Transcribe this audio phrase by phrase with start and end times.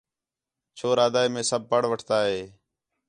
[0.77, 2.39] چھور آہدا ہِے مے سب پڑھ رٹھٹا ہِے